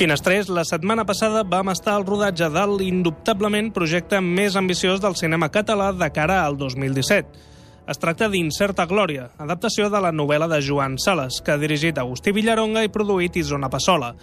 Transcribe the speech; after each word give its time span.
Finestrés, 0.00 0.48
la 0.48 0.62
setmana 0.64 1.02
passada 1.04 1.42
vam 1.44 1.68
estar 1.68 1.92
al 1.92 2.06
rodatge 2.08 2.46
de 2.48 2.62
l'indubtablement 2.70 3.66
projecte 3.76 4.16
més 4.24 4.54
ambiciós 4.56 5.02
del 5.04 5.12
cinema 5.20 5.50
català 5.52 5.90
de 5.92 6.08
cara 6.08 6.38
al 6.40 6.56
2017. 6.56 7.28
Es 7.84 8.00
tracta 8.00 8.30
d'Incerta 8.32 8.86
Glòria, 8.88 9.26
adaptació 9.36 9.90
de 9.92 10.00
la 10.00 10.14
novel·la 10.14 10.48
de 10.48 10.62
Joan 10.64 10.96
Sales, 10.96 11.42
que 11.44 11.52
ha 11.52 11.60
dirigit 11.60 12.00
Agustí 12.00 12.32
Villaronga 12.32 12.86
i 12.86 12.88
produït 12.88 13.36
Isona 13.42 13.68
Passola. 13.68 14.14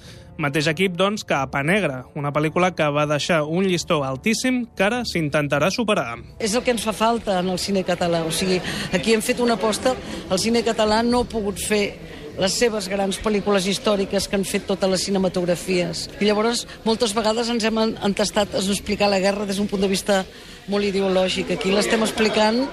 Mateix 0.41 0.71
equip, 0.73 0.97
doncs, 0.97 1.21
que 1.21 1.37
a 1.37 1.45
Pa 1.45 1.61
Negra, 1.61 2.07
una 2.17 2.33
pel·lícula 2.33 2.73
que 2.73 2.89
va 2.89 3.05
deixar 3.05 3.43
un 3.45 3.69
llistó 3.69 4.01
altíssim 4.01 4.63
que 4.73 4.89
ara 4.89 5.05
s'intentarà 5.05 5.69
superar. 5.69 6.15
És 6.41 6.57
el 6.57 6.65
que 6.65 6.73
ens 6.73 6.89
fa 6.89 6.97
falta 6.97 7.37
en 7.37 7.53
el 7.53 7.61
cine 7.61 7.85
català. 7.85 8.25
O 8.25 8.33
sigui, 8.33 8.57
aquí 8.97 9.13
hem 9.13 9.21
fet 9.21 9.45
una 9.45 9.61
aposta, 9.61 9.93
el 10.25 10.41
cine 10.41 10.65
català 10.65 11.03
no 11.05 11.21
ha 11.21 11.29
pogut 11.37 11.61
fer 11.61 12.16
les 12.37 12.53
seves 12.53 12.87
grans 12.89 13.17
pel·lícules 13.17 13.65
històriques 13.65 14.27
que 14.29 14.37
han 14.37 14.45
fet 14.45 14.67
totes 14.69 14.91
les 14.91 15.05
cinematografies. 15.07 16.05
I 16.21 16.29
llavors, 16.29 16.65
moltes 16.85 17.15
vegades 17.17 17.49
ens 17.49 17.65
hem 17.65 17.79
entestat 17.81 18.53
a 18.53 18.61
explicar 18.61 19.09
la 19.09 19.21
guerra 19.23 19.47
des 19.49 19.57
d'un 19.57 19.69
punt 19.69 19.81
de 19.81 19.89
vista 19.89 20.23
molt 20.67 20.85
ideològic. 20.85 21.55
Aquí 21.55 21.73
l'estem 21.73 22.03
explicant 22.05 22.67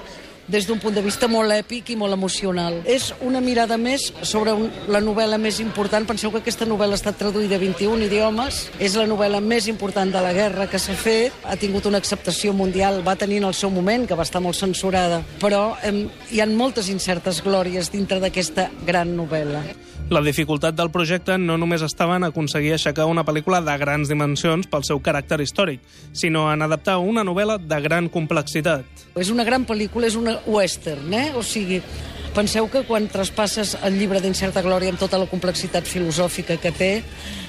des 0.47 0.67
d'un 0.67 0.79
punt 0.79 0.95
de 0.95 1.01
vista 1.01 1.27
molt 1.31 1.51
èpic 1.51 1.91
i 1.93 1.97
molt 1.99 2.13
emocional. 2.13 2.81
És 2.85 3.11
una 3.25 3.41
mirada 3.41 3.77
més 3.77 4.11
sobre 4.21 4.53
un, 4.53 4.69
la 4.91 5.01
novel·la 5.01 5.39
més 5.41 5.59
important. 5.63 6.05
Penseu 6.07 6.31
que 6.33 6.43
aquesta 6.43 6.67
novel·la 6.69 6.97
ha 6.97 7.01
estat 7.01 7.17
traduïda 7.19 7.57
a 7.57 7.63
21 7.63 8.05
idiomes. 8.07 8.65
És 8.79 8.97
la 8.99 9.07
novel·la 9.09 9.41
més 9.41 9.69
important 9.71 10.11
de 10.11 10.21
la 10.21 10.33
guerra 10.33 10.69
que 10.69 10.81
s'ha 10.81 10.97
fet. 10.99 11.33
Ha 11.45 11.57
tingut 11.61 11.89
una 11.89 12.01
acceptació 12.01 12.53
mundial, 12.53 13.01
va 13.05 13.17
tenir 13.19 13.41
en 13.41 13.49
el 13.49 13.57
seu 13.57 13.73
moment, 13.73 14.07
que 14.07 14.17
va 14.17 14.27
estar 14.27 14.43
molt 14.43 14.59
censurada. 14.59 15.23
Però 15.41 15.75
hem, 15.83 16.05
hi 16.31 16.43
han 16.43 16.55
moltes 16.55 16.89
incertes 16.93 17.41
glòries 17.45 17.91
dintre 17.93 18.21
d'aquesta 18.23 18.69
gran 18.85 19.15
novel·la. 19.17 19.63
La 20.13 20.21
dificultat 20.21 20.75
del 20.77 20.91
projecte 20.93 21.33
no 21.41 21.55
només 21.57 21.81
estava 21.81 22.19
en 22.19 22.27
aconseguir 22.27 22.75
aixecar 22.75 23.07
una 23.09 23.23
pel·lícula 23.25 23.57
de 23.65 23.73
grans 23.81 24.11
dimensions 24.11 24.67
pel 24.69 24.83
seu 24.85 24.99
caràcter 25.01 25.39
històric, 25.41 25.81
sinó 26.13 26.45
en 26.53 26.61
adaptar 26.61 26.99
una 27.01 27.23
novel·la 27.25 27.57
de 27.57 27.79
gran 27.81 28.09
complexitat. 28.13 28.85
És 29.17 29.31
una 29.33 29.43
gran 29.47 29.65
pel·lícula, 29.65 30.05
és 30.05 30.17
una 30.19 30.35
western, 30.45 31.09
eh? 31.09 31.31
O 31.33 31.41
sigui, 31.41 31.81
penseu 32.37 32.69
que 32.69 32.83
quan 32.85 33.09
traspasses 33.09 33.73
el 33.81 33.97
llibre 33.97 34.21
d'Incerta 34.21 34.61
Glòria 34.61 34.93
amb 34.93 35.01
tota 35.01 35.17
la 35.17 35.25
complexitat 35.31 35.89
filosòfica 35.89 36.59
que 36.61 36.73
té, 36.75 36.91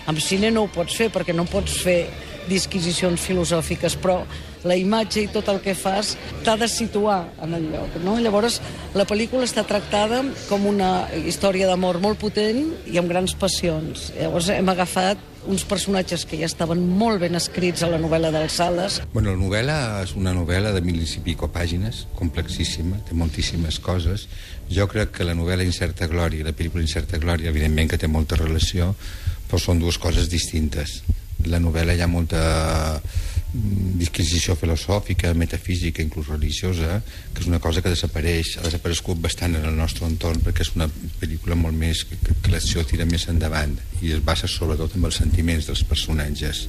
amb 0.09 0.23
cine 0.25 0.49
no 0.55 0.65
ho 0.65 0.73
pots 0.73 0.97
fer, 0.97 1.11
perquè 1.13 1.37
no 1.37 1.45
pots 1.51 1.77
fer 1.85 2.01
disquisicions 2.49 3.21
filosòfiques, 3.21 3.97
però 4.01 4.21
la 4.67 4.77
imatge 4.79 5.23
i 5.23 5.31
tot 5.31 5.49
el 5.53 5.61
que 5.63 5.77
fas 5.79 6.15
t'ha 6.45 6.57
de 6.59 6.69
situar 6.71 7.21
en 7.45 7.55
el 7.59 7.69
lloc. 7.71 8.01
No? 8.05 8.17
Llavors, 8.23 8.59
la 8.99 9.07
pel·lícula 9.09 9.47
està 9.47 9.65
tractada 9.67 10.23
com 10.51 10.67
una 10.67 11.07
història 11.17 11.69
d'amor 11.71 12.01
molt 12.03 12.21
potent 12.21 12.65
i 12.91 12.99
amb 12.99 13.11
grans 13.13 13.37
passions. 13.39 14.11
Llavors 14.19 14.51
hem 14.55 14.75
agafat 14.75 15.23
uns 15.47 15.63
personatges 15.63 16.25
que 16.27 16.39
ja 16.41 16.49
estaven 16.49 16.81
molt 16.99 17.21
ben 17.23 17.39
escrits 17.39 17.85
a 17.87 17.91
la 17.91 18.01
novel·la 18.03 18.33
dels 18.35 18.57
Sales. 18.59 18.99
Bueno, 19.13 19.31
la 19.31 19.39
novel·la 19.39 19.77
és 20.03 20.17
una 20.19 20.35
novel·la 20.35 20.73
de 20.75 20.83
mil 20.83 20.99
i 20.99 21.23
pico 21.23 21.49
pàgines, 21.55 22.05
complexíssima, 22.19 22.99
té 23.07 23.15
moltíssimes 23.15 23.79
coses. 23.79 24.27
Jo 24.69 24.89
crec 24.91 25.15
que 25.15 25.29
la 25.29 25.37
novel·la 25.39 25.67
Incerta 25.67 26.11
Glòria 26.11 26.43
i 26.43 26.47
la 26.49 26.55
pel·lícula 26.57 26.83
Incerta 26.83 27.23
Glòria, 27.23 27.53
evidentment 27.55 27.93
que 27.93 28.01
té 28.03 28.11
molta 28.11 28.39
relació, 28.41 28.95
però 29.47 29.63
són 29.63 29.79
dues 29.79 30.01
coses 30.03 30.27
distintes. 30.33 31.01
La 31.45 31.61
novel·la 31.61 31.95
hi 31.95 32.01
ha 32.01 32.09
molta 32.09 32.41
disquisició 33.97 34.57
filosòfica, 34.59 35.33
metafísica, 35.35 36.03
inclús 36.05 36.29
religiosa, 36.29 37.01
que 37.33 37.43
és 37.43 37.49
una 37.51 37.61
cosa 37.63 37.83
que 37.83 37.93
desapareix, 37.93 38.57
ha 38.59 38.67
desaparegut 38.67 39.21
bastant 39.23 39.57
en 39.59 39.67
el 39.69 39.77
nostre 39.77 40.07
entorn 40.09 40.43
perquè 40.45 40.65
és 40.67 40.73
una 40.77 40.89
pel·lícula 41.21 41.57
molt 41.59 41.77
més 41.77 42.05
que, 42.09 42.19
que 42.21 42.53
l'acció 42.53 42.85
tira 42.87 43.07
més 43.09 43.27
endavant 43.33 43.77
i 44.03 44.13
es 44.13 44.23
basa 44.25 44.49
sobretot 44.51 44.97
en 44.97 45.07
els 45.09 45.19
sentiments 45.23 45.69
dels 45.69 45.83
personatges. 45.89 46.67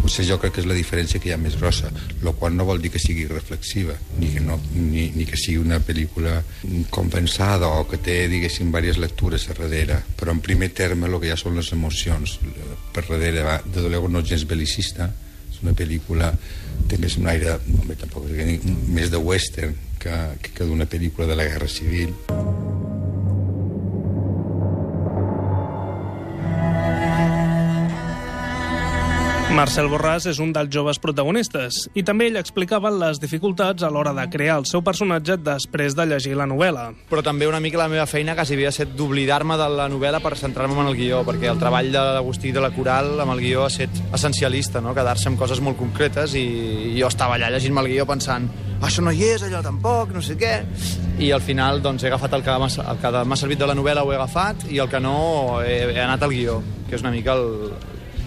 Potser 0.00 0.24
jo 0.26 0.38
crec 0.40 0.56
que 0.56 0.62
és 0.62 0.68
la 0.68 0.76
diferència 0.76 1.20
que 1.20 1.28
hi 1.30 1.34
ha 1.34 1.40
més 1.40 1.58
grossa, 1.60 1.90
el 2.22 2.30
qual 2.38 2.56
no 2.56 2.66
vol 2.68 2.80
dir 2.82 2.92
que 2.94 3.02
sigui 3.02 3.26
reflexiva, 3.30 3.94
ni 4.18 4.32
que, 4.32 4.40
no, 4.40 4.58
ni, 4.74 5.10
ni 5.14 5.26
que 5.28 5.38
sigui 5.38 5.60
una 5.60 5.82
pel·lícula 5.84 6.38
compensada 6.90 7.68
o 7.76 7.84
que 7.90 8.00
té, 8.00 8.22
diguéssim, 8.32 8.72
diverses 8.72 9.00
lectures 9.02 9.48
a 9.48 9.58
darrere, 9.58 10.00
però 10.18 10.32
en 10.32 10.40
primer 10.40 10.72
terme 10.72 11.10
el 11.10 11.20
que 11.20 11.32
ha 11.32 11.38
són 11.40 11.60
les 11.60 11.72
emocions. 11.76 12.38
Per 12.92 13.04
darrere, 13.08 13.60
de 13.68 13.88
luego, 13.88 14.08
no 14.08 14.24
gens 14.24 14.46
belicista, 14.48 15.10
una 15.62 15.74
pel·lícula 15.78 16.32
té 16.90 16.98
més 17.00 17.16
un 17.20 17.30
aire, 17.32 17.56
home, 17.78 17.96
tampoc, 18.00 18.28
més 18.92 19.10
de 19.12 19.22
western 19.22 19.74
que, 20.02 20.22
que 20.50 20.66
d'una 20.66 20.88
pel·lícula 20.90 21.30
de 21.30 21.38
la 21.38 21.48
Guerra 21.48 21.70
Civil. 21.70 22.14
Marcel 29.52 29.84
Borràs 29.92 30.24
és 30.30 30.38
un 30.40 30.48
dels 30.56 30.70
joves 30.72 30.96
protagonistes 30.96 31.82
i 31.92 32.02
també 32.08 32.30
ell 32.30 32.38
explicava 32.40 32.88
les 32.88 33.18
dificultats 33.20 33.84
a 33.84 33.90
l'hora 33.92 34.14
de 34.16 34.24
crear 34.32 34.54
el 34.56 34.64
seu 34.64 34.80
personatge 34.80 35.36
després 35.44 35.92
de 35.92 36.06
llegir 36.08 36.32
la 36.40 36.46
novel·la. 36.48 36.86
Però 37.10 37.20
també 37.26 37.44
una 37.50 37.60
mica 37.60 37.76
la 37.76 37.90
meva 37.92 38.06
feina 38.08 38.32
quasi 38.38 38.56
havia 38.56 38.70
estat 38.72 38.94
d'oblidar-me 38.96 39.58
de 39.60 39.68
la 39.76 39.90
novel·la 39.92 40.22
per 40.24 40.38
centrar-me 40.40 40.80
en 40.80 40.88
el 40.88 40.96
guió, 40.96 41.20
perquè 41.28 41.50
el 41.52 41.60
treball 41.60 41.92
de 41.92 42.06
l'Agustí 42.16 42.54
de 42.56 42.64
la 42.64 42.72
Coral 42.72 43.20
amb 43.20 43.36
el 43.36 43.44
guió 43.44 43.66
ha 43.66 43.68
estat 43.68 44.00
essencialista, 44.16 44.80
no? 44.80 44.96
quedar-se 44.96 45.28
amb 45.28 45.40
coses 45.44 45.60
molt 45.60 45.76
concretes 45.76 46.32
i, 46.40 46.46
jo 46.96 47.12
estava 47.12 47.36
allà 47.36 47.52
llegint-me 47.52 47.84
el 47.84 47.92
guió 47.92 48.08
pensant 48.08 48.48
això 48.80 49.04
no 49.04 49.12
hi 49.12 49.22
és, 49.34 49.44
allò 49.44 49.60
tampoc, 49.62 50.16
no 50.16 50.24
sé 50.24 50.40
què 50.40 50.56
i 51.20 51.28
al 51.30 51.44
final 51.44 51.84
doncs, 51.84 52.02
he 52.02 52.08
agafat 52.08 52.40
el 52.40 52.48
que 52.48 52.56
m'ha 52.56 53.38
servit 53.38 53.60
de 53.60 53.68
la 53.68 53.76
novel·la 53.76 54.02
ho 54.02 54.16
he 54.16 54.16
agafat 54.16 54.64
i 54.72 54.80
el 54.80 54.88
que 54.88 55.00
no 55.00 55.16
he, 55.60 55.82
he 55.92 56.00
anat 56.00 56.24
al 56.24 56.32
guió, 56.32 56.62
que 56.88 56.96
és 56.96 57.04
una 57.04 57.12
mica 57.12 57.36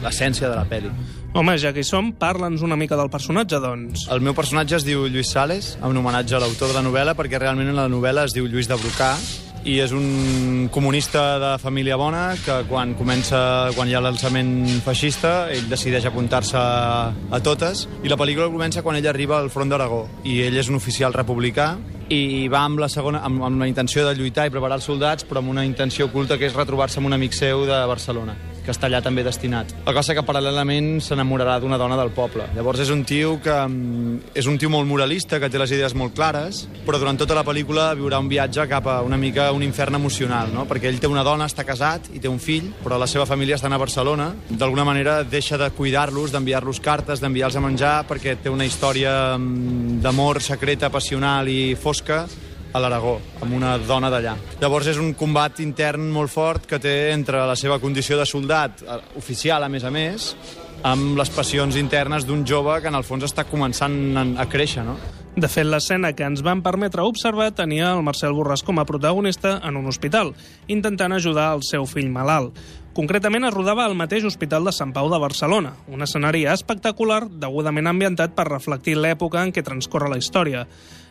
l'essència 0.06 0.52
de 0.52 0.56
la 0.56 0.66
pel·li. 0.70 0.92
Home, 1.36 1.58
ja 1.60 1.74
que 1.76 1.82
hi 1.84 1.84
som, 1.84 2.14
parla'ns 2.16 2.62
una 2.64 2.78
mica 2.80 2.96
del 2.96 3.10
personatge, 3.12 3.58
doncs. 3.60 4.06
El 4.08 4.22
meu 4.24 4.32
personatge 4.32 4.78
es 4.78 4.86
diu 4.88 5.02
Lluís 5.12 5.34
Sales, 5.36 5.74
en 5.84 5.98
homenatge 6.00 6.38
a 6.38 6.40
l'autor 6.40 6.72
de 6.72 6.78
la 6.78 6.84
novel·la, 6.86 7.12
perquè 7.20 7.42
realment 7.42 7.74
en 7.74 7.76
la 7.76 7.90
novel·la 7.92 8.24
es 8.24 8.32
diu 8.32 8.48
Lluís 8.48 8.70
de 8.72 8.78
Brocà, 8.80 9.10
i 9.68 9.82
és 9.84 9.92
un 9.92 10.70
comunista 10.72 11.26
de 11.42 11.52
família 11.60 12.00
bona 12.00 12.38
que 12.46 12.62
quan 12.70 12.96
comença, 12.96 13.44
quan 13.76 13.92
hi 13.92 13.98
ha 14.00 14.04
l'alçament 14.06 14.80
feixista, 14.86 15.50
ell 15.52 15.68
decideix 15.68 16.08
apuntar-se 16.08 16.56
a 16.56 17.44
totes 17.44 17.84
i 18.06 18.08
la 18.08 18.16
pel·lícula 18.16 18.48
comença 18.54 18.86
quan 18.86 18.96
ell 18.96 19.12
arriba 19.12 19.42
al 19.42 19.52
front 19.52 19.74
d'Aragó 19.74 20.06
i 20.24 20.40
ell 20.48 20.56
és 20.56 20.72
un 20.72 20.80
oficial 20.80 21.18
republicà 21.18 21.74
i 22.14 22.48
va 22.48 22.64
amb 22.64 22.80
la, 22.80 22.88
segona, 22.88 23.26
amb, 23.28 23.44
amb 23.44 23.66
la 23.66 23.68
intenció 23.68 24.08
de 24.08 24.16
lluitar 24.16 24.48
i 24.48 24.56
preparar 24.56 24.80
els 24.80 24.88
soldats, 24.88 25.28
però 25.28 25.44
amb 25.44 25.58
una 25.58 25.68
intenció 25.68 26.08
oculta 26.08 26.40
que 26.40 26.48
és 26.48 26.56
retrobar-se 26.56 27.02
amb 27.02 27.10
un 27.10 27.20
amic 27.20 27.36
seu 27.36 27.66
de 27.68 27.88
Barcelona 27.90 28.55
que 28.66 28.74
està 28.74 28.90
allà 28.90 29.02
també 29.06 29.24
destinat. 29.26 29.72
Que 29.86 29.94
passa 29.96 30.16
que 30.18 30.24
paral·lelament 30.26 31.00
s'enamorarà 31.04 31.60
d'una 31.62 31.80
dona 31.82 31.98
del 32.00 32.12
poble. 32.16 32.48
Llavors 32.56 32.82
és 32.84 32.92
un 32.94 33.04
tio 33.08 33.38
que 33.44 33.54
mm, 33.54 34.34
és 34.36 34.50
un 34.50 34.58
tio 34.62 34.72
molt 34.74 34.90
moralista, 34.90 35.40
que 35.40 35.50
té 35.52 35.62
les 35.62 35.72
idees 35.76 35.96
molt 35.98 36.16
clares, 36.18 36.66
però 36.86 37.00
durant 37.02 37.20
tota 37.20 37.38
la 37.38 37.46
pel·lícula 37.48 37.92
viurà 37.98 38.20
un 38.22 38.30
viatge 38.32 38.68
cap 38.72 38.90
a 38.92 39.00
una 39.06 39.20
mica 39.22 39.52
un 39.56 39.64
infern 39.64 40.00
emocional, 40.00 40.52
no? 40.54 40.66
perquè 40.70 40.90
ell 40.90 41.00
té 41.02 41.10
una 41.12 41.24
dona, 41.26 41.50
està 41.50 41.66
casat 41.68 42.10
i 42.14 42.22
té 42.24 42.32
un 42.32 42.42
fill, 42.42 42.72
però 42.84 43.00
la 43.02 43.10
seva 43.10 43.28
família 43.30 43.60
està 43.60 43.70
a 43.72 43.82
Barcelona. 43.82 44.32
D'alguna 44.50 44.86
manera 44.88 45.22
deixa 45.24 45.58
de 45.62 45.70
cuidar-los, 45.76 46.34
d'enviar-los 46.34 46.82
cartes, 46.82 47.22
d'enviar-los 47.22 47.60
a 47.60 47.64
menjar, 47.64 47.96
perquè 48.10 48.38
té 48.42 48.50
una 48.50 48.66
història 48.66 49.36
mm, 49.38 50.02
d'amor 50.04 50.42
secreta, 50.42 50.92
passional 50.94 51.50
i 51.50 51.76
fosca 51.76 52.26
a 52.76 52.82
l'Aragó, 52.84 53.16
amb 53.40 53.56
una 53.56 53.78
dona 53.80 54.12
d'allà. 54.12 54.36
Llavors 54.60 54.90
és 54.92 55.00
un 55.00 55.14
combat 55.16 55.62
intern 55.64 56.10
molt 56.12 56.34
fort 56.34 56.68
que 56.68 56.80
té 56.84 56.96
entre 57.14 57.46
la 57.48 57.56
seva 57.56 57.80
condició 57.80 58.20
de 58.20 58.28
soldat, 58.28 58.84
eh, 58.84 59.00
oficial 59.16 59.64
a 59.64 59.70
més 59.72 59.86
a 59.88 59.92
més, 59.92 60.34
amb 60.84 61.16
les 61.18 61.32
passions 61.32 61.78
internes 61.80 62.26
d'un 62.28 62.44
jove 62.46 62.82
que 62.82 62.92
en 62.92 62.96
el 63.00 63.06
fons 63.08 63.24
està 63.24 63.46
començant 63.48 64.36
a 64.38 64.46
créixer, 64.46 64.84
no? 64.84 64.98
De 65.36 65.48
fet, 65.52 65.66
l'escena 65.68 66.14
que 66.16 66.24
ens 66.24 66.44
van 66.44 66.62
permetre 66.64 67.04
observar 67.04 67.50
tenia 67.56 67.90
el 67.92 68.04
Marcel 68.04 68.36
Borràs 68.36 68.64
com 68.64 68.80
a 68.80 68.86
protagonista 68.86 69.58
en 69.68 69.76
un 69.76 69.88
hospital, 69.88 70.34
intentant 70.68 71.12
ajudar 71.12 71.54
el 71.56 71.64
seu 71.64 71.86
fill 71.86 72.12
malalt. 72.12 72.56
Concretament 72.96 73.44
es 73.44 73.54
rodava 73.54 73.84
al 73.84 73.98
mateix 74.00 74.24
Hospital 74.24 74.64
de 74.64 74.72
Sant 74.72 74.94
Pau 74.96 75.10
de 75.12 75.20
Barcelona, 75.20 75.74
un 75.92 76.06
escenari 76.06 76.46
espectacular 76.48 77.26
degudament 77.28 77.92
ambientat 77.92 78.32
per 78.36 78.48
reflectir 78.48 78.96
l'època 78.96 79.44
en 79.44 79.52
què 79.52 79.64
transcorre 79.64 80.08
la 80.08 80.22
història 80.22 80.64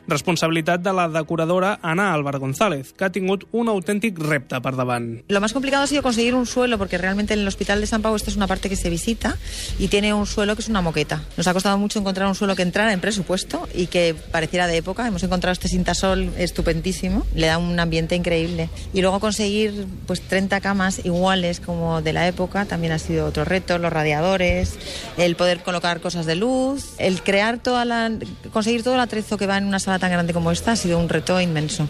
responsabilitat 0.09 0.81
de 0.81 0.93
la 0.93 1.09
decoradora 1.09 1.79
Ana 1.83 2.13
Álvaro 2.13 2.41
González, 2.41 2.93
que 2.93 3.05
ha 3.05 3.13
tingut 3.13 3.47
un 3.53 3.69
auténtic 3.69 4.19
repte 4.19 4.61
per 4.61 4.75
davant. 4.77 5.23
Lo 5.29 5.41
más 5.41 5.53
complicado 5.53 5.85
ha 5.85 5.87
sido 5.87 6.03
conseguir 6.03 6.35
un 6.35 6.47
suelo, 6.47 6.79
porque 6.79 6.99
realmente 6.99 7.35
en 7.35 7.41
el 7.41 7.49
Hospital 7.49 7.81
de 7.81 7.87
San 7.87 8.03
Pau 8.03 8.15
esta 8.17 8.31
es 8.31 8.37
una 8.37 8.47
parte 8.47 8.69
que 8.69 8.77
se 8.77 8.91
visita 8.91 9.37
y 9.79 9.89
tiene 9.89 10.15
un 10.15 10.27
suelo 10.27 10.57
que 10.57 10.63
es 10.63 10.69
una 10.69 10.81
moqueta. 10.81 11.23
Nos 11.37 11.47
ha 11.47 11.53
costado 11.53 11.79
mucho 11.79 11.99
encontrar 11.99 12.29
un 12.29 12.35
suelo 12.35 12.57
que 12.57 12.63
entrara 12.63 12.93
en 12.93 13.01
presupuesto 13.01 13.69
y 13.75 13.87
que 13.87 14.15
pareciera 14.31 14.67
de 14.67 14.77
época. 14.77 15.07
Hemos 15.07 15.23
encontrado 15.23 15.53
este 15.53 15.69
cintasol 15.69 16.31
estupendísimo, 16.39 17.27
le 17.35 17.47
da 17.47 17.59
un 17.59 17.79
ambiente 17.79 18.15
increíble. 18.15 18.69
Y 18.93 19.01
luego 19.01 19.21
conseguir 19.21 19.87
pues 20.07 20.21
30 20.21 20.61
camas 20.61 21.05
iguales 21.05 21.61
como 21.61 22.03
de 22.03 22.13
la 22.13 22.27
época 22.27 22.65
también 22.65 22.93
ha 22.93 22.99
sido 22.99 23.27
otro 23.27 23.45
reto, 23.45 23.79
los 23.79 23.93
radiadores, 23.93 24.79
el 25.17 25.37
poder 25.37 25.63
colocar 25.63 26.01
cosas 26.01 26.27
de 26.27 26.37
luz, 26.37 26.95
el 26.99 27.23
crear 27.23 27.59
toda 27.59 27.85
la 27.85 28.11
conseguir 28.53 28.83
todo 28.83 28.95
el 28.95 29.01
atrezo 29.01 29.37
que 29.37 29.47
va 29.47 29.59
en 29.59 29.67
una 29.67 29.79
sala 29.79 29.99
tan 29.99 30.11
grande 30.11 30.33
como 30.33 30.51
esta 30.51 30.73
ha 30.73 30.77
sido 30.77 30.99
un 30.99 31.09
reto 31.09 31.41
inmenso. 31.41 31.89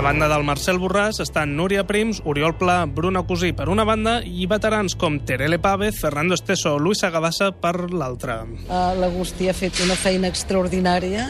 A 0.00 0.02
banda 0.02 0.30
del 0.32 0.46
Marcel 0.48 0.78
Borràs 0.80 1.18
estan 1.20 1.50
Núria 1.58 1.82
Prims, 1.84 2.22
Oriol 2.24 2.54
Pla, 2.56 2.86
Bruno 2.88 3.20
Cosí 3.28 3.50
per 3.52 3.66
una 3.68 3.84
banda 3.84 4.14
i 4.24 4.46
veterans 4.48 4.94
com 4.96 5.18
Terele 5.28 5.58
Pávez, 5.60 5.98
Fernando 6.00 6.32
Esteso 6.38 6.70
o 6.72 6.78
Luis 6.80 7.02
Agadassa 7.04 7.50
per 7.52 7.90
l'altra. 7.92 8.38
Uh, 8.48 8.94
L'Agustí 8.96 9.50
ha 9.50 9.52
fet 9.52 9.82
una 9.84 9.98
feina 10.00 10.30
extraordinària. 10.32 11.26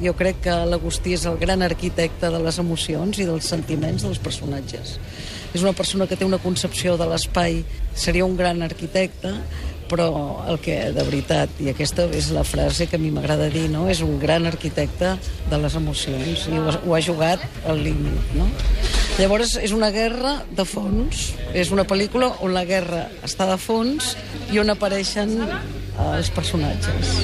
Jo 0.00 0.14
crec 0.16 0.40
que 0.46 0.56
l'Agustí 0.70 1.12
és 1.18 1.26
el 1.28 1.36
gran 1.36 1.60
arquitecte 1.68 2.32
de 2.32 2.40
les 2.40 2.62
emocions 2.64 3.20
i 3.20 3.28
dels 3.28 3.52
sentiments 3.52 4.08
dels 4.08 4.22
personatges. 4.24 4.96
És 5.52 5.60
una 5.60 5.76
persona 5.76 6.08
que 6.08 6.16
té 6.16 6.24
una 6.24 6.40
concepció 6.40 6.96
de 6.96 7.10
l'espai, 7.12 7.60
seria 7.92 8.24
un 8.24 8.40
gran 8.40 8.64
arquitecte, 8.64 9.36
però 9.90 10.06
el 10.48 10.58
que 10.62 10.76
de 10.94 11.02
veritat, 11.06 11.50
i 11.60 11.68
aquesta 11.70 12.06
és 12.16 12.30
la 12.34 12.44
frase 12.44 12.86
que 12.90 12.96
a 12.96 13.02
mi 13.02 13.10
m'agrada 13.14 13.48
dir, 13.52 13.66
no? 13.70 13.86
és 13.90 14.00
un 14.04 14.18
gran 14.18 14.46
arquitecte 14.46 15.14
de 15.50 15.58
les 15.60 15.74
emocions 15.76 16.46
i 16.48 16.58
ho, 16.58 16.64
ha- 16.70 16.80
ho 16.86 16.94
ha 16.96 17.00
jugat 17.04 17.40
al 17.68 17.82
límit. 17.84 18.34
No? 18.38 18.48
Llavors 19.18 19.56
és 19.62 19.70
una 19.76 19.92
guerra 19.94 20.40
de 20.50 20.64
fons, 20.66 21.34
és 21.54 21.70
una 21.70 21.84
pel·lícula 21.86 22.32
on 22.42 22.54
la 22.56 22.64
guerra 22.66 23.04
està 23.22 23.46
de 23.46 23.58
fons 23.62 24.16
i 24.50 24.58
on 24.58 24.72
apareixen 24.74 25.36
eh, 25.44 25.60
els 26.16 26.30
personatges. 26.34 27.14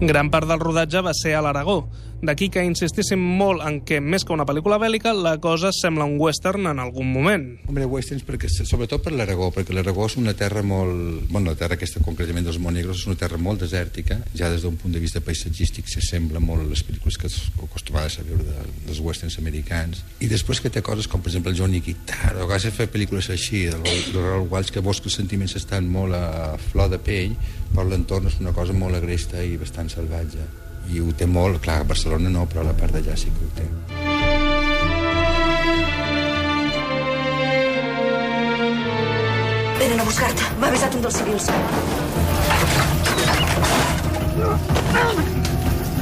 Gran 0.00 0.28
part 0.30 0.46
del 0.46 0.60
rodatge 0.60 1.00
va 1.02 1.14
ser 1.16 1.32
a 1.34 1.40
l'Aragó. 1.42 1.80
D'aquí 2.18 2.48
que 2.50 2.64
insistíssim 2.66 3.20
molt 3.38 3.62
en 3.62 3.76
que, 3.86 4.00
més 4.02 4.24
que 4.26 4.34
una 4.34 4.46
pel·lícula 4.48 4.80
bèl·lica, 4.82 5.12
la 5.14 5.36
cosa 5.38 5.70
sembla 5.74 6.06
un 6.08 6.16
western 6.18 6.66
en 6.66 6.80
algun 6.82 7.06
moment. 7.14 7.44
Hombre, 7.70 7.86
westerns, 7.86 8.24
perquè, 8.26 8.50
sobretot 8.50 9.04
per 9.04 9.12
l'Aragó, 9.14 9.52
perquè 9.54 9.76
l'Aragó 9.76 10.08
és 10.10 10.18
una 10.18 10.34
terra 10.34 10.64
molt... 10.66 11.28
Bueno, 11.30 11.52
la 11.52 11.58
terra 11.60 11.78
aquesta 11.78 12.02
concretament 12.02 12.48
dels 12.48 12.58
Monegros 12.58 13.04
és 13.04 13.06
una 13.06 13.18
terra 13.20 13.38
molt 13.38 13.62
desèrtica, 13.62 14.18
ja 14.34 14.50
des 14.50 14.66
d'un 14.66 14.76
punt 14.80 14.96
de 14.96 15.02
vista 15.04 15.22
paisatgístic 15.22 15.86
s'assembla 15.86 16.42
molt 16.42 16.66
a 16.66 16.68
les 16.72 16.82
pel·lícules 16.82 17.20
que 17.22 17.30
acostumades 17.68 18.18
a 18.18 18.26
veure 18.26 18.42
de, 18.42 18.66
dels 18.88 19.02
westerns 19.04 19.38
americans. 19.38 20.02
I 20.18 20.30
després 20.34 20.58
que 20.58 20.74
té 20.74 20.82
coses 20.82 21.06
com, 21.06 21.22
per 21.22 21.30
exemple, 21.30 21.54
el 21.54 21.60
Johnny 21.60 21.78
Guitar, 21.86 22.34
o 22.42 22.50
que 22.50 22.58
has 22.58 22.66
de 22.66 22.74
fer 22.74 22.90
pel·lícules 22.90 23.30
així, 23.30 23.68
de 23.70 23.78
Raúl 24.18 24.48
Walsh, 24.50 24.74
que 24.74 24.82
veus 24.82 24.98
que 24.98 25.12
els 25.12 25.22
sentiments 25.22 25.54
estan 25.54 25.86
molt 25.86 26.18
a 26.18 26.56
flor 26.72 26.90
de 26.90 26.98
pell, 26.98 27.38
però 27.70 27.86
l'entorn 27.86 28.26
és 28.26 28.42
una 28.42 28.56
cosa 28.56 28.74
molt 28.74 28.98
agresta 28.98 29.44
i 29.46 29.54
bastant 29.60 29.92
salvatge. 29.94 30.67
I 30.88 31.00
ho 31.04 31.12
té 31.12 31.26
molt, 31.28 31.60
clar, 31.60 31.82
Barcelona 31.84 32.30
no, 32.32 32.46
però 32.48 32.64
la 32.64 32.72
part 32.76 32.94
d'allà 32.96 33.16
sí 33.20 33.28
que 33.34 33.44
ho 33.44 33.50
té. 33.58 33.66
Venen 39.78 40.00
a 40.00 40.06
buscar-te. 40.08 40.48
M'ha 40.60 40.70
avisat 40.72 40.96
un 40.96 41.04
dels 41.04 41.20
civils. 41.20 41.50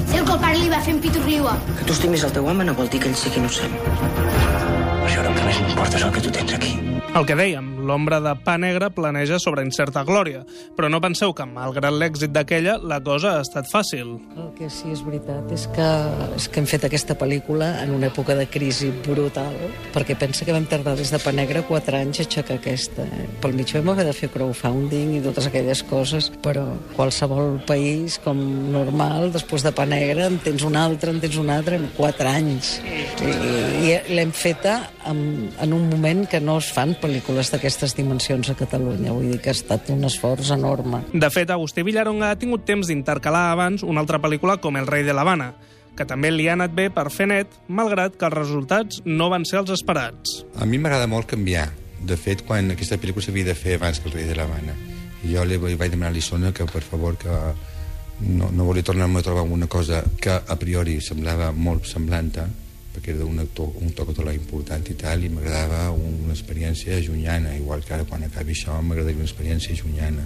Si 0.07 0.17
el 0.21 0.25
culpable 0.25 0.59
li 0.63 0.71
va 0.71 0.81
fer 0.87 0.95
en 0.95 1.01
pitorriua. 1.03 1.57
Que 1.81 1.89
tu 1.89 1.97
estimis 1.97 2.25
el 2.29 2.37
teu 2.39 2.47
home 2.47 2.65
no 2.69 2.77
vol 2.79 2.89
dir 2.93 3.03
que 3.03 3.11
ell 3.11 3.19
sigui 3.19 3.43
innocent. 3.43 3.75
Això 5.07 5.21
ara 5.23 5.31
el 5.33 5.35
que 5.35 5.49
més 5.51 5.61
m'importa 5.65 5.99
és 5.99 6.07
el 6.07 6.15
que 6.15 6.23
tu 6.29 6.35
tens 6.39 6.55
aquí. 6.57 6.77
El 7.17 7.27
que 7.27 7.37
dèiem, 7.39 7.73
l'ombra 7.87 8.19
de 8.21 8.35
pa 8.45 8.57
negre 8.59 8.91
planeja 8.95 9.39
sobre 9.43 9.65
incerta 9.67 10.03
glòria, 10.07 10.43
però 10.77 10.91
no 10.91 11.01
penseu 11.03 11.33
que, 11.37 11.47
malgrat 11.47 11.95
l'èxit 11.95 12.33
d'aquella, 12.35 12.77
la 12.83 12.99
cosa 13.05 13.37
ha 13.37 13.45
estat 13.45 13.69
fàcil. 13.71 14.17
El 14.37 14.51
que 14.59 14.69
sí 14.73 14.91
és 14.93 15.03
veritat 15.07 15.53
és 15.55 15.67
que, 15.77 15.89
és 16.37 16.49
que 16.51 16.61
hem 16.61 16.69
fet 16.69 16.87
aquesta 16.89 17.17
pel·lícula 17.19 17.71
en 17.83 17.95
una 17.95 18.11
època 18.11 18.37
de 18.39 18.49
crisi 18.51 18.91
brutal, 19.07 19.55
perquè 19.95 20.17
pensa 20.19 20.47
que 20.47 20.55
vam 20.55 20.67
tardar 20.69 20.97
des 20.99 21.13
de 21.15 21.21
Pa 21.23 21.33
Negre 21.37 21.63
4 21.69 22.01
anys 22.01 22.21
a 22.21 22.27
aixecar 22.27 22.59
aquesta. 22.59 23.07
Eh? 23.07 23.29
Pel 23.43 23.57
mig 23.57 23.73
vam 23.77 23.93
haver 23.95 24.09
de 24.09 24.15
fer 24.17 24.31
crowdfunding 24.35 25.17
i 25.19 25.23
totes 25.25 25.49
aquelles 25.51 25.83
coses, 25.87 26.31
però 26.43 26.67
qualsevol 26.97 27.61
país, 27.69 28.19
com 28.25 28.41
normal, 28.73 29.31
després 29.35 29.65
de 29.67 29.75
Pa 29.77 29.87
Negre 29.89 30.27
en 30.27 30.41
tens 30.43 30.67
un 30.67 30.77
altre, 30.79 31.15
en 31.15 31.23
tens 31.23 31.39
un 31.41 31.53
altre, 31.53 31.79
en 31.79 31.89
4 31.97 32.33
anys. 32.33 32.77
I, 33.23 33.33
i 33.87 33.97
l'hem 34.17 34.33
feta 34.35 34.79
en, 35.07 35.51
en 35.63 35.73
un 35.77 35.89
moment 35.91 36.25
que 36.29 36.41
no 36.43 36.59
es 36.61 36.71
fan 36.75 36.97
pel·lícules 37.01 37.53
d'aquestes 37.77 37.97
dimensions 37.97 38.49
a 38.49 38.57
Catalunya. 38.57 39.13
Vull 39.13 39.33
dir 39.35 39.41
que 39.43 39.51
ha 39.51 39.57
estat 39.57 39.91
un 39.93 40.05
esforç 40.09 40.51
enorme. 40.55 41.03
De 41.13 41.29
fet, 41.31 41.51
Agustí 41.53 41.85
Villaronga 41.85 42.31
ha 42.31 42.39
tingut 42.41 42.65
temps 42.65 42.89
d'intercalar 42.89 43.51
abans 43.53 43.85
una 43.85 44.01
altra 44.01 44.19
pel·lícula 44.19 44.57
com 44.61 44.77
El 44.77 44.87
rei 44.87 45.05
de 45.05 45.13
l'Havana, 45.13 45.53
que 45.97 46.07
també 46.09 46.31
li 46.33 46.49
ha 46.49 46.55
anat 46.57 46.73
bé 46.73 46.89
per 46.91 47.11
fer 47.13 47.29
net, 47.29 47.53
malgrat 47.69 48.17
que 48.17 48.27
els 48.29 48.37
resultats 48.37 49.03
no 49.05 49.29
van 49.29 49.45
ser 49.45 49.61
els 49.61 49.75
esperats. 49.77 50.43
A 50.57 50.65
mi 50.65 50.79
m'agrada 50.79 51.07
molt 51.07 51.29
canviar. 51.29 51.69
De 52.01 52.17
fet, 52.17 52.47
quan 52.47 52.71
aquesta 52.73 52.97
pel·lícula 52.97 53.25
s'havia 53.25 53.51
de 53.51 53.57
fer 53.57 53.77
abans 53.77 54.01
que 54.01 54.09
el 54.09 54.17
rei 54.17 54.29
de 54.29 54.37
l'Havana, 54.37 54.73
jo 55.27 55.45
li 55.45 55.59
vaig 55.61 55.91
demanar 55.91 56.13
a 56.13 56.17
l'Issona 56.17 56.53
que, 56.57 56.65
per 56.65 56.85
favor, 56.85 57.17
que 57.21 57.41
no, 58.21 58.49
no 58.53 58.65
volia 58.65 58.85
tornar-me 58.85 59.21
a 59.21 59.27
trobar 59.27 59.43
una 59.45 59.67
cosa 59.67 60.05
que 60.21 60.33
a 60.33 60.57
priori 60.57 61.01
semblava 61.05 61.53
molt 61.53 61.85
semblanta, 61.85 62.49
perquè 62.97 63.13
era 63.13 63.27
un, 63.29 63.39
actor, 63.43 63.69
un 63.85 63.93
tocatolà 63.93 64.33
important 64.33 64.89
i 64.89 64.97
tal, 64.97 65.25
i 65.25 65.29
m'agradava 65.29 65.91
una 65.93 66.33
experiència 66.33 66.97
llunyana, 67.05 67.53
igual 67.61 67.85
que 67.85 67.93
ara 67.95 68.09
quan 68.09 68.25
acabi 68.25 68.57
això 68.57 68.79
m'agradaria 68.81 69.21
una 69.21 69.29
experiència 69.29 69.77
llunyana. 69.77 70.25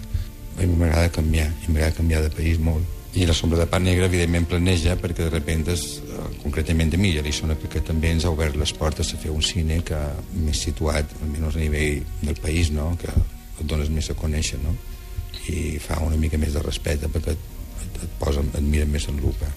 A 0.56 0.62
mi 0.62 0.76
m'agrada 0.78 1.10
canviar, 1.10 1.48
i 1.50 1.72
m'agrada 1.72 1.96
canviar 1.98 2.22
de 2.22 2.30
país 2.36 2.60
molt. 2.62 2.86
I 3.18 3.26
la 3.26 3.34
sombra 3.34 3.58
de 3.58 3.66
pa 3.66 3.80
negre, 3.82 4.06
evidentment, 4.06 4.46
planeja 4.46 4.94
perquè 4.94 5.26
de 5.26 5.32
repente, 5.34 5.74
eh, 5.74 6.26
concretament 6.44 6.92
de 6.94 7.00
mi, 7.00 7.10
ja 7.16 7.24
li 7.26 7.32
sona 7.34 7.56
que 7.58 7.82
també 7.82 8.12
ens 8.14 8.24
ha 8.24 8.30
obert 8.30 8.54
les 8.56 8.72
portes 8.72 9.10
a 9.14 9.18
fer 9.18 9.32
un 9.34 9.42
cine 9.42 9.80
que 9.82 9.98
més 10.36 10.62
situat, 10.62 11.10
almenys 11.22 11.56
a 11.56 11.64
nivell 11.64 12.04
del 12.22 12.38
país, 12.38 12.70
no? 12.70 12.92
que 13.00 13.10
et 13.10 13.66
dones 13.66 13.90
més 13.90 14.10
a 14.10 14.14
conèixer, 14.14 14.60
no? 14.62 14.76
i 15.50 15.80
fa 15.82 15.98
una 16.06 16.16
mica 16.20 16.38
més 16.38 16.54
de 16.54 16.62
respecte 16.62 17.10
perquè 17.10 17.34
et, 17.34 17.98
et 18.04 18.14
posa, 18.20 18.44
et 18.46 18.62
mira 18.62 18.86
més 18.86 19.08
en 19.10 19.18
lupa. 19.18 19.50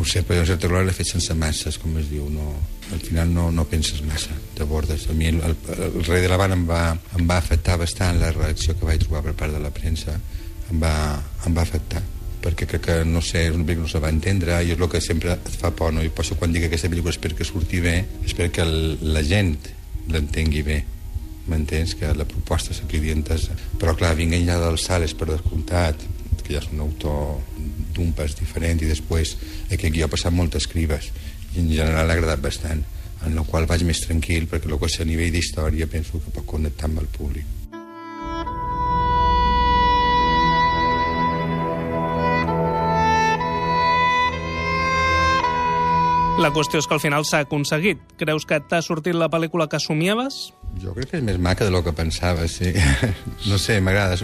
No 0.00 0.04
ho 0.06 0.08
sé, 0.08 0.22
però 0.24 0.40
certa 0.48 0.64
glòria 0.64 0.88
l'he 0.88 0.96
fet 0.96 1.10
sense 1.10 1.34
masses, 1.36 1.76
com 1.76 1.98
es 2.00 2.06
diu, 2.08 2.24
no, 2.32 2.54
al 2.88 3.02
final 3.04 3.28
no, 3.28 3.50
no 3.52 3.66
penses 3.68 3.98
massa, 4.08 4.32
t'abordes. 4.56 5.02
A 5.12 5.16
mi 5.16 5.26
el, 5.28 5.42
el, 5.44 5.56
el 5.76 6.06
rei 6.06 6.22
de 6.24 6.30
l'Havana 6.30 6.56
em, 6.56 6.62
va, 6.64 6.78
em 7.18 7.26
va 7.28 7.36
afectar 7.36 7.76
bastant 7.76 8.16
la 8.16 8.30
reacció 8.32 8.72
que 8.78 8.88
vaig 8.88 9.04
trobar 9.04 9.20
per 9.26 9.34
part 9.42 9.52
de 9.52 9.60
la 9.60 9.68
premsa, 9.76 10.14
em 10.72 10.80
va, 10.80 10.94
em 11.44 11.58
va 11.58 11.66
afectar 11.68 12.00
perquè 12.40 12.64
crec 12.70 12.86
que, 12.86 12.94
no 13.04 13.20
sé, 13.20 13.42
és 13.50 13.52
una 13.52 13.66
pel·lícula 13.68 13.84
no 13.84 13.92
se 13.92 14.00
va 14.00 14.08
entendre 14.08 14.62
i 14.64 14.72
és 14.72 14.80
el 14.80 14.88
que 14.88 15.02
sempre 15.04 15.34
et 15.36 15.58
fa 15.60 15.68
por, 15.76 15.92
no? 15.92 16.00
I 16.00 16.08
per 16.08 16.24
això 16.24 16.38
quan 16.40 16.54
dic 16.54 16.64
que 16.64 16.70
aquesta 16.70 16.88
pel·lícula 16.88 17.12
espero 17.12 17.36
que 17.36 17.44
surti 17.44 17.82
bé, 17.84 17.98
espero 18.24 18.48
que 18.56 18.64
el, 18.64 18.78
la 19.12 19.20
gent 19.20 19.52
l'entengui 20.08 20.64
bé 20.64 20.78
m'entens? 21.52 21.92
Que 22.00 22.14
la 22.16 22.24
proposta 22.24 22.72
entesa. 22.72 23.52
Però 23.76 23.92
clar, 23.98 24.14
vinguent 24.16 24.48
ja 24.48 24.56
dels 24.56 24.88
sales 24.88 25.12
per 25.12 25.28
descomptat, 25.28 26.00
que 26.50 26.58
ja 26.58 26.64
és 26.64 26.72
un 26.74 26.82
autor 26.82 27.38
d'un 27.94 28.10
pas 28.18 28.34
diferent 28.34 28.82
i 28.82 28.90
després 28.90 29.36
aquest 29.70 29.94
guió 29.94 30.08
ha 30.08 30.14
passat 30.16 30.34
moltes 30.34 30.66
cribes 30.66 31.12
i 31.54 31.62
en 31.62 31.70
general 31.70 32.10
ha 32.10 32.18
agradat 32.18 32.42
bastant 32.42 32.82
en 33.22 33.38
la 33.38 33.46
qual 33.46 33.70
vaig 33.70 33.86
més 33.86 34.02
tranquil 34.02 34.50
perquè 34.50 34.66
el 34.66 34.78
que 34.80 34.90
és 34.90 35.00
a 35.00 35.06
nivell 35.06 35.32
d'història 35.36 35.90
penso 35.94 36.18
que 36.18 36.34
pot 36.34 36.46
connectar 36.56 36.90
amb 36.90 37.04
el 37.04 37.10
públic 37.14 37.59
La 46.40 46.48
qüestió 46.56 46.80
és 46.80 46.86
que 46.88 46.94
al 46.96 47.02
final 47.02 47.26
s'ha 47.28 47.42
aconseguit. 47.44 47.98
Creus 48.16 48.46
que 48.48 48.56
t'ha 48.64 48.78
sortit 48.80 49.12
la 49.12 49.26
pel·lícula 49.28 49.66
que 49.68 49.76
somiaves? 49.76 50.38
Jo 50.80 50.94
crec 50.96 51.10
que 51.10 51.18
és 51.18 51.24
més 51.26 51.36
maca 51.36 51.66
de 51.68 51.74
lo 51.74 51.82
que 51.84 51.92
pensava, 51.92 52.46
sí. 52.48 52.72
No 53.50 53.58
sé, 53.60 53.76
m'agrada. 53.84 54.16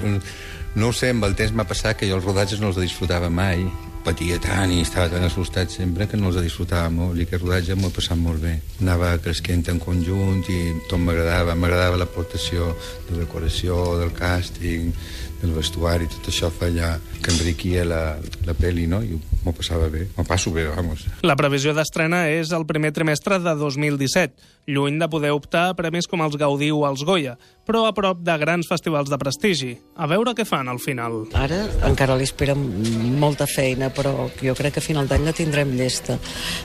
No 0.81 0.89
ho 0.89 0.95
sé, 0.97 1.11
amb 1.13 1.29
el 1.29 1.37
temps 1.37 1.53
m'ha 1.53 1.67
passat 1.69 2.01
que 2.01 2.09
jo 2.09 2.17
els 2.17 2.25
rodatges 2.25 2.63
no 2.63 2.73
els 2.73 2.81
disfrutava 2.81 3.29
mai. 3.29 3.67
Patia 4.07 4.37
tant 4.39 4.71
i 4.71 4.85
estava 4.85 5.09
tan 5.11 5.25
assustat 5.27 5.73
sempre 5.75 6.07
que 6.07 6.15
no 6.15 6.29
els 6.31 6.37
disfrutava 6.39 6.87
molt 6.95 7.19
i 7.19 7.25
aquest 7.27 7.43
rodatge 7.43 7.75
m'ho 7.75 7.89
he 7.91 7.95
passat 7.97 8.21
molt 8.21 8.39
bé. 8.39 8.53
Anava 8.79 9.09
cresquent 9.19 9.65
en 9.73 9.81
conjunt 9.83 10.45
i 10.47 10.59
tot 10.87 11.03
m'agradava. 11.03 11.57
M'agradava 11.59 11.99
l'aportació 11.99 12.69
de 13.09 13.19
decoració, 13.19 13.81
del 13.99 14.13
càsting, 14.15 14.93
del 15.41 15.57
vestuari, 15.59 16.07
tot 16.13 16.31
això 16.31 16.53
feia 16.55 16.93
que 17.19 17.35
enriquia 17.35 17.83
la, 17.89 18.03
la 18.47 18.55
pel·li, 18.55 18.87
no? 18.87 19.03
I 19.03 19.19
m'ho 19.43 19.55
passava 19.57 19.91
bé. 19.91 20.07
M'ho 20.15 20.25
passo 20.29 20.55
bé, 20.55 20.69
vamos. 20.71 21.09
La 21.27 21.35
previsió 21.35 21.75
d'estrena 21.75 22.29
és 22.31 22.55
el 22.55 22.67
primer 22.71 22.95
trimestre 22.95 23.41
de 23.43 23.57
2017, 23.59 24.56
lluny 24.67 24.99
de 24.99 25.09
poder 25.09 25.31
optar 25.31 25.69
a 25.71 25.77
premis 25.79 26.09
com 26.11 26.23
els 26.25 26.37
Gaudí 26.37 26.73
o 26.75 26.83
els 26.89 27.05
Goya, 27.07 27.37
però 27.67 27.85
a 27.87 27.93
prop 27.95 28.21
de 28.23 28.35
grans 28.39 28.69
festivals 28.71 29.11
de 29.11 29.19
prestigi. 29.19 29.73
A 29.99 30.07
veure 30.11 30.35
què 30.39 30.45
fan 30.47 30.69
al 30.71 30.79
final. 30.83 31.25
Ara 31.35 31.65
encara 31.89 32.15
li 32.19 32.27
espera 32.27 32.55
molta 32.55 33.47
feina, 33.51 33.89
però 33.95 34.29
jo 34.39 34.55
crec 34.59 34.77
que 34.77 34.83
a 34.83 34.87
final 34.87 35.09
d'any 35.11 35.27
la 35.27 35.35
tindrem 35.35 35.75
llesta. 35.79 36.19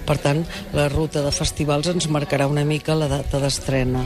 Per 0.05 0.17
tant, 0.21 0.43
la 0.77 0.87
ruta 0.93 1.23
de 1.25 1.31
festivals 1.33 1.89
ens 1.89 2.09
marcarà 2.09 2.47
una 2.49 2.65
mica 2.65 2.97
la 2.97 3.09
data 3.09 3.41
d'estrena. 3.41 4.03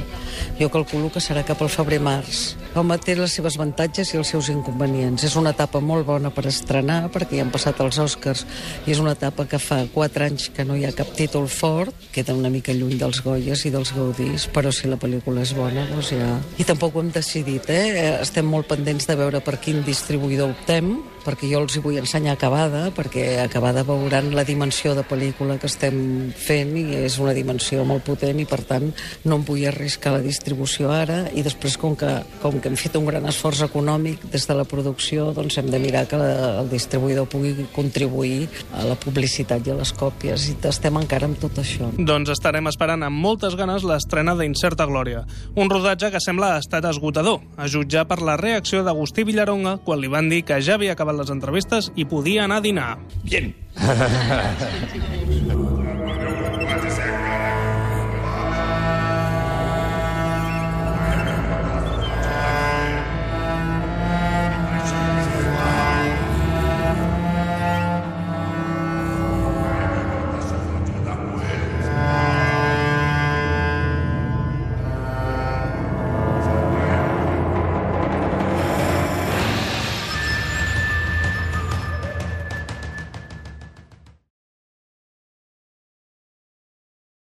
Jo 0.59 0.69
calculo 0.71 1.11
que 1.11 1.23
serà 1.23 1.43
cap 1.47 1.61
al 1.61 1.71
febrer-març. 1.71 2.45
Home, 2.75 2.97
té 2.99 3.15
les 3.15 3.35
seves 3.35 3.55
avantatges 3.59 4.13
i 4.13 4.19
els 4.19 4.31
seus 4.31 4.49
inconvenients. 4.51 5.23
És 5.27 5.35
una 5.39 5.51
etapa 5.55 5.79
molt 5.83 6.07
bona 6.07 6.31
per 6.35 6.45
estrenar, 6.51 7.05
perquè 7.11 7.39
ja 7.39 7.45
han 7.45 7.51
passat 7.51 7.79
els 7.83 7.99
Oscars, 7.99 8.45
i 8.85 8.95
és 8.95 9.03
una 9.03 9.15
etapa 9.15 9.47
que 9.51 9.59
fa 9.59 9.81
4 9.91 10.27
anys 10.29 10.49
que 10.55 10.67
no 10.67 10.75
hi 10.75 10.87
ha 10.87 10.95
cap 10.95 11.11
títol 11.15 11.47
fort, 11.51 11.95
queda 12.15 12.35
una 12.35 12.51
mica 12.51 12.75
lluny 12.75 12.95
dels 12.99 13.23
Goyes 13.23 13.65
i 13.65 13.71
dels 13.73 13.84
Gaudís, 13.93 14.47
però 14.53 14.71
si 14.73 14.89
la 14.89 14.97
pel·lícula 14.97 15.43
és 15.45 15.53
bona, 15.57 15.85
doncs 15.91 16.13
ja... 16.15 16.31
I 16.57 16.65
tampoc 16.65 16.95
ho 16.95 17.03
hem 17.03 17.11
decidit, 17.13 17.69
eh? 17.69 18.15
Estem 18.21 18.47
molt 18.49 18.69
pendents 18.71 19.05
de 19.05 19.17
veure 19.19 19.43
per 19.45 19.59
quin 19.61 19.83
distribuïdor 19.85 20.55
optem, 20.55 20.95
perquè 21.25 21.49
jo 21.49 21.61
els 21.63 21.75
hi 21.75 21.81
vull 21.83 21.97
ensenyar 21.99 22.35
acabada, 22.35 22.87
perquè 22.95 23.41
acabada 23.43 23.83
veuran 23.87 24.31
la 24.37 24.45
dimensió 24.47 24.93
de 24.95 25.03
pel·lícula 25.07 25.57
que 25.61 25.69
estem 25.69 25.97
fent 26.37 26.75
i 26.77 26.85
és 27.05 27.17
una 27.21 27.33
dimensió 27.35 27.83
molt 27.87 28.05
potent 28.05 28.39
i 28.41 28.45
per 28.49 28.61
tant 28.67 28.91
no 29.25 29.39
em 29.39 29.45
vull 29.47 29.65
arriscar 29.67 30.15
la 30.15 30.23
distribució 30.23 30.91
ara 30.93 31.23
i 31.33 31.43
després 31.45 31.77
com 31.81 31.95
que, 31.97 32.11
com 32.43 32.59
que 32.61 32.69
hem 32.69 32.77
fet 32.79 32.97
un 32.99 33.07
gran 33.09 33.25
esforç 33.29 33.65
econòmic 33.67 34.27
des 34.33 34.45
de 34.47 34.57
la 34.57 34.67
producció 34.69 35.31
doncs 35.35 35.57
hem 35.59 35.71
de 35.73 35.81
mirar 35.81 36.05
que 36.09 36.19
la, 36.21 36.29
el 36.61 36.69
distribuïdor 36.71 37.27
pugui 37.31 37.67
contribuir 37.75 38.45
a 38.77 38.85
la 38.85 38.97
publicitat 38.99 39.65
i 39.65 39.73
a 39.73 39.79
les 39.79 39.93
còpies 39.95 40.49
i 40.51 40.57
estem 40.69 40.97
encara 40.99 41.29
amb 41.29 41.39
tot 41.41 41.57
això. 41.61 41.89
Doncs 41.97 42.31
estarem 42.33 42.69
esperant 42.69 43.05
amb 43.05 43.21
moltes 43.21 43.57
ganes 43.57 43.85
l'estrena 43.87 44.35
d'Incerta 44.37 44.87
Glòria, 44.89 45.25
un 45.55 45.71
rodatge 45.71 46.11
que 46.13 46.21
sembla 46.23 46.53
ha 46.55 46.61
estat 46.61 46.85
esgotador, 46.89 47.41
a 47.57 47.69
jutjar 47.71 48.05
per 48.09 48.21
la 48.25 48.37
reacció 48.39 48.83
d'Agustí 48.85 49.25
Villaronga 49.27 49.77
quan 49.85 50.01
li 50.01 50.11
van 50.11 50.29
dir 50.29 50.43
que 50.45 50.59
ja 50.61 50.75
havia 50.75 50.93
acabat 50.95 51.14
les 51.17 51.31
entrevistes 51.33 51.91
i 51.95 52.05
podia 52.05 52.45
anar 52.45 52.61
a 52.61 52.65
dinar. 52.65 52.91
Bien. 53.23 53.53